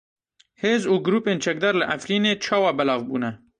[0.61, 3.31] Hêz û grûpên çekdar li Efrînê çawa belav bûne?